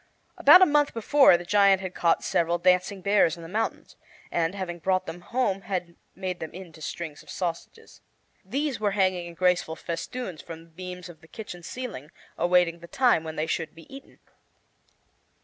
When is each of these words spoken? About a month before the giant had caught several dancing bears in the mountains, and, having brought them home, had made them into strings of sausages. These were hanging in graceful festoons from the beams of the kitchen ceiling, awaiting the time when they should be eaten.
About 0.35 0.63
a 0.63 0.65
month 0.65 0.95
before 0.95 1.37
the 1.37 1.45
giant 1.45 1.79
had 1.79 1.93
caught 1.93 2.23
several 2.23 2.57
dancing 2.57 3.01
bears 3.01 3.37
in 3.37 3.43
the 3.43 3.47
mountains, 3.47 3.95
and, 4.31 4.55
having 4.55 4.79
brought 4.79 5.05
them 5.05 5.21
home, 5.21 5.61
had 5.61 5.95
made 6.15 6.39
them 6.39 6.51
into 6.55 6.81
strings 6.81 7.21
of 7.21 7.29
sausages. 7.29 8.01
These 8.43 8.79
were 8.79 8.93
hanging 8.97 9.27
in 9.27 9.35
graceful 9.35 9.75
festoons 9.75 10.41
from 10.41 10.63
the 10.63 10.69
beams 10.71 11.07
of 11.07 11.21
the 11.21 11.27
kitchen 11.27 11.61
ceiling, 11.61 12.09
awaiting 12.35 12.79
the 12.79 12.87
time 12.87 13.23
when 13.23 13.35
they 13.35 13.45
should 13.45 13.75
be 13.75 13.85
eaten. 13.95 14.17